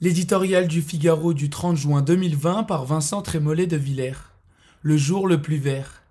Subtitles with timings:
[0.00, 4.30] L'éditorial du Figaro du 30 juin 2020 par Vincent Trémollet de Villers.
[4.80, 6.04] Le jour le plus vert.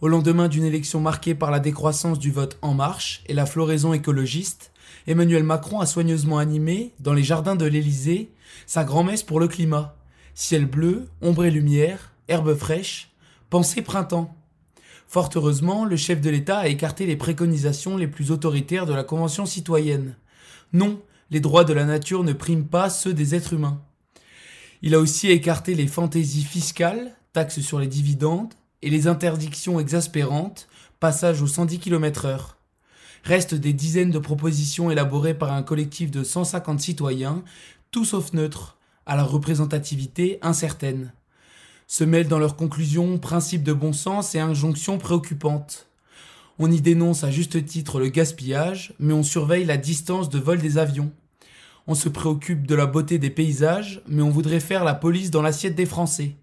[0.00, 3.92] Au lendemain d'une élection marquée par la décroissance du vote En Marche et la floraison
[3.92, 4.70] écologiste,
[5.08, 8.30] Emmanuel Macron a soigneusement animé, dans les jardins de l'Élysée,
[8.66, 9.96] sa grand-messe pour le climat.
[10.36, 13.10] Ciel bleu, ombre et lumière, herbe fraîche,
[13.50, 14.32] pensée printemps.
[15.08, 19.02] Fort heureusement, le chef de l'État a écarté les préconisations les plus autoritaires de la
[19.02, 20.14] Convention citoyenne.
[20.72, 23.80] Non, les droits de la nature ne priment pas ceux des êtres humains.
[24.82, 28.52] Il a aussi écarté les fantaisies fiscales, taxes sur les dividendes,
[28.82, 30.68] et les interdictions exaspérantes,
[31.00, 32.58] passage aux 110 km heure.
[33.24, 37.42] Restent des dizaines de propositions élaborées par un collectif de 150 citoyens,
[37.90, 41.12] tout sauf neutres, à la représentativité incertaine.
[41.86, 45.86] Se mêlent dans leurs conclusions principes de bon sens et injonctions préoccupantes.
[46.58, 50.58] On y dénonce à juste titre le gaspillage, mais on surveille la distance de vol
[50.58, 51.10] des avions.
[51.88, 55.42] On se préoccupe de la beauté des paysages, mais on voudrait faire la police dans
[55.42, 56.36] l'assiette des Français.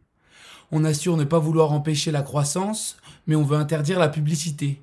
[0.72, 4.82] On assure ne pas vouloir empêcher la croissance, mais on veut interdire la publicité.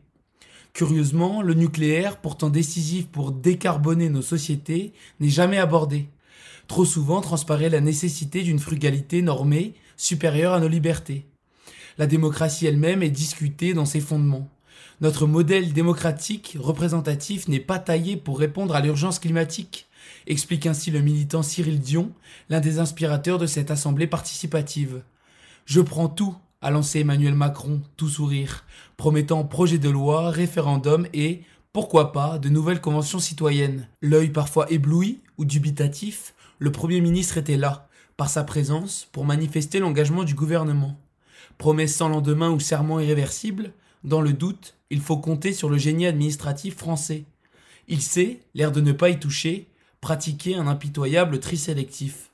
[0.72, 6.08] Curieusement, le nucléaire, pourtant décisif pour décarboner nos sociétés, n'est jamais abordé.
[6.68, 11.26] Trop souvent transparaît la nécessité d'une frugalité normée supérieure à nos libertés.
[11.98, 14.48] La démocratie elle-même est discutée dans ses fondements.
[15.00, 19.86] Notre modèle démocratique représentatif n'est pas taillé pour répondre à l'urgence climatique,
[20.26, 22.10] explique ainsi le militant Cyril Dion,
[22.50, 25.02] l'un des inspirateurs de cette assemblée participative.
[25.66, 28.64] Je prends tout, a lancé Emmanuel Macron, tout sourire,
[28.96, 31.42] promettant projet de loi, référendum et,
[31.72, 33.86] pourquoi pas, de nouvelles conventions citoyennes.
[34.02, 39.78] L'œil parfois ébloui ou dubitatif, le Premier ministre était là, par sa présence, pour manifester
[39.78, 40.98] l'engagement du gouvernement.
[41.56, 43.72] Promesse sans lendemain ou serment irréversible,
[44.04, 47.24] dans le doute, il faut compter sur le génie administratif français.
[47.88, 49.68] Il sait, l'air de ne pas y toucher,
[50.00, 52.27] pratiquer un impitoyable tri sélectif.